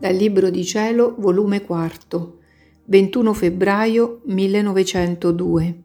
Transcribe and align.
Dal 0.00 0.14
Libro 0.14 0.48
di 0.48 0.64
Cielo, 0.64 1.16
volume 1.18 1.62
4, 1.62 2.38
21 2.84 3.32
febbraio 3.32 4.20
1902. 4.26 5.82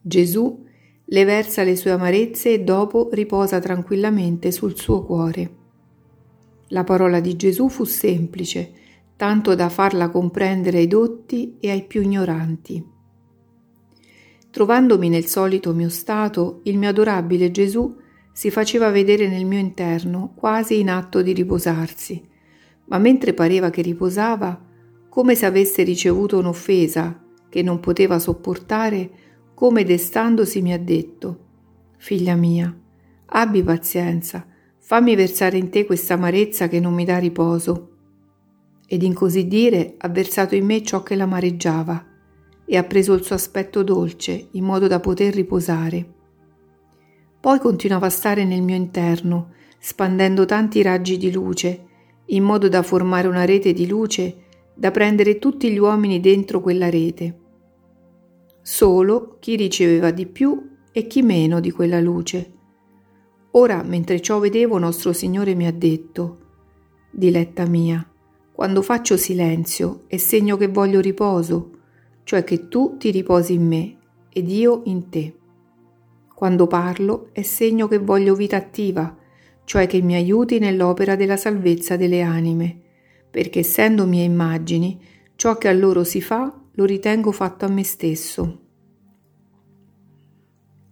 Gesù 0.00 0.64
le 1.04 1.24
versa 1.24 1.64
le 1.64 1.74
sue 1.74 1.90
amarezze 1.90 2.52
e 2.52 2.60
dopo 2.60 3.08
riposa 3.10 3.58
tranquillamente 3.58 4.52
sul 4.52 4.78
suo 4.78 5.02
cuore. 5.02 5.50
La 6.68 6.84
parola 6.84 7.18
di 7.18 7.34
Gesù 7.34 7.68
fu 7.68 7.82
semplice, 7.82 8.72
tanto 9.16 9.56
da 9.56 9.68
farla 9.68 10.08
comprendere 10.08 10.78
ai 10.78 10.86
dotti 10.86 11.56
e 11.58 11.70
ai 11.72 11.82
più 11.82 12.02
ignoranti. 12.02 12.86
Trovandomi 14.48 15.08
nel 15.08 15.26
solito 15.26 15.74
mio 15.74 15.88
stato, 15.88 16.60
il 16.62 16.78
mio 16.78 16.90
adorabile 16.90 17.50
Gesù 17.50 17.96
si 18.32 18.52
faceva 18.52 18.90
vedere 18.90 19.26
nel 19.26 19.44
mio 19.44 19.58
interno, 19.58 20.34
quasi 20.36 20.78
in 20.78 20.88
atto 20.88 21.20
di 21.20 21.32
riposarsi 21.32 22.30
ma 22.92 22.98
mentre 22.98 23.32
pareva 23.32 23.70
che 23.70 23.80
riposava, 23.80 24.60
come 25.08 25.34
se 25.34 25.46
avesse 25.46 25.82
ricevuto 25.82 26.38
un'offesa 26.38 27.24
che 27.48 27.62
non 27.62 27.80
poteva 27.80 28.18
sopportare, 28.18 29.10
come 29.54 29.82
destandosi 29.82 30.60
mi 30.60 30.74
ha 30.74 30.78
detto, 30.78 31.38
Figlia 31.96 32.34
mia, 32.34 32.74
abbi 33.26 33.62
pazienza, 33.62 34.46
fammi 34.78 35.14
versare 35.14 35.56
in 35.56 35.70
te 35.70 35.86
questa 35.86 36.14
amarezza 36.14 36.68
che 36.68 36.80
non 36.80 36.92
mi 36.92 37.06
dà 37.06 37.16
riposo. 37.16 37.88
Ed 38.86 39.02
in 39.02 39.14
così 39.14 39.46
dire 39.46 39.94
ha 39.96 40.08
versato 40.10 40.54
in 40.54 40.66
me 40.66 40.82
ciò 40.82 41.02
che 41.02 41.16
l'amareggiava 41.16 42.04
e 42.66 42.76
ha 42.76 42.82
preso 42.82 43.14
il 43.14 43.22
suo 43.22 43.36
aspetto 43.36 43.82
dolce 43.82 44.48
in 44.50 44.64
modo 44.64 44.86
da 44.86 45.00
poter 45.00 45.32
riposare. 45.32 46.12
Poi 47.40 47.58
continuava 47.58 48.06
a 48.06 48.10
stare 48.10 48.44
nel 48.44 48.60
mio 48.60 48.76
interno, 48.76 49.52
spandendo 49.78 50.44
tanti 50.44 50.82
raggi 50.82 51.16
di 51.16 51.32
luce, 51.32 51.86
in 52.32 52.42
modo 52.42 52.68
da 52.68 52.82
formare 52.82 53.28
una 53.28 53.44
rete 53.44 53.72
di 53.72 53.86
luce 53.86 54.36
da 54.74 54.90
prendere 54.90 55.38
tutti 55.38 55.70
gli 55.70 55.78
uomini 55.78 56.20
dentro 56.20 56.60
quella 56.60 56.88
rete. 56.88 57.38
Solo 58.62 59.36
chi 59.38 59.56
riceveva 59.56 60.10
di 60.10 60.26
più 60.26 60.70
e 60.92 61.06
chi 61.06 61.22
meno 61.22 61.60
di 61.60 61.70
quella 61.70 62.00
luce. 62.00 62.52
Ora, 63.52 63.82
mentre 63.82 64.20
ciò 64.20 64.38
vedevo, 64.38 64.78
nostro 64.78 65.12
Signore 65.12 65.54
mi 65.54 65.66
ha 65.66 65.72
detto, 65.72 66.38
Diletta 67.10 67.66
mia, 67.66 68.06
quando 68.50 68.80
faccio 68.80 69.18
silenzio 69.18 70.04
è 70.06 70.16
segno 70.16 70.56
che 70.56 70.68
voglio 70.68 71.00
riposo, 71.00 71.70
cioè 72.24 72.44
che 72.44 72.68
tu 72.68 72.96
ti 72.96 73.10
riposi 73.10 73.52
in 73.52 73.66
me 73.66 73.96
ed 74.30 74.48
io 74.48 74.82
in 74.84 75.10
te. 75.10 75.36
Quando 76.34 76.66
parlo 76.66 77.28
è 77.32 77.42
segno 77.42 77.88
che 77.88 77.98
voglio 77.98 78.34
vita 78.34 78.56
attiva, 78.56 79.14
cioè 79.72 79.86
che 79.86 80.02
mi 80.02 80.14
aiuti 80.14 80.58
nell'opera 80.58 81.16
della 81.16 81.38
salvezza 81.38 81.96
delle 81.96 82.20
anime, 82.20 82.78
perché 83.30 83.60
essendo 83.60 84.04
mie 84.04 84.22
immagini, 84.22 85.00
ciò 85.34 85.56
che 85.56 85.68
a 85.68 85.72
loro 85.72 86.04
si 86.04 86.20
fa 86.20 86.54
lo 86.74 86.84
ritengo 86.84 87.32
fatto 87.32 87.64
a 87.64 87.68
me 87.68 87.82
stesso. 87.82 88.60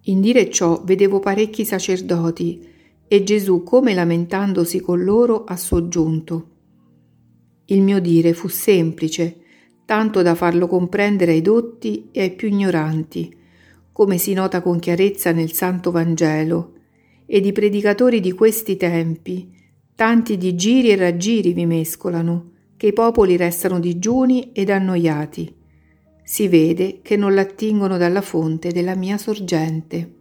In 0.05 0.23
dire 0.23 0.49
ciò 0.49 0.83
vedevo 0.83 1.21
parecchi 1.21 1.67
sacerdoti 1.67 2.67
e 3.07 3.23
Gesù, 3.23 3.65
come 3.65 3.93
lamentandosi 3.93 4.81
con 4.81 5.05
loro, 5.05 5.45
ha 5.45 5.59
soggiunto. 5.59 6.49
Il 7.67 7.83
mio 7.83 8.01
dire 8.01 8.33
fu 8.33 8.49
semplice, 8.49 9.41
tanto 9.85 10.23
da 10.23 10.35
farlo 10.35 10.67
comprendere 10.67 11.33
ai 11.33 11.43
dotti 11.43 12.09
e 12.13 12.23
ai 12.23 12.33
più 12.33 12.49
ignoranti, 12.49 13.37
come 13.93 14.17
si 14.17 14.33
nota 14.33 14.63
con 14.63 14.79
chiarezza 14.79 15.33
nel 15.33 15.53
Santo 15.53 15.91
Vangelo, 15.91 16.79
ed 17.33 17.47
i 17.47 17.53
predicatori 17.53 18.19
di 18.19 18.33
questi 18.33 18.77
tempi, 18.77 19.57
tanti 19.95 20.37
di 20.37 20.57
giri 20.57 20.91
e 20.91 20.97
raggiri 20.97 21.53
vi 21.53 21.65
mescolano, 21.65 22.51
che 22.77 22.89
i 22.89 22.93
popoli 22.93 23.37
restano 23.37 23.79
digiuni 23.79 24.51
ed 24.53 24.69
annoiati. 24.69 25.55
Si 26.25 26.49
vede 26.49 26.99
che 27.03 27.17
non 27.17 27.33
l'attingono 27.33 27.99
dalla 27.99 28.21
fonte 28.21 28.73
della 28.73 28.97
mia 28.97 29.17
sorgente. 29.17 30.20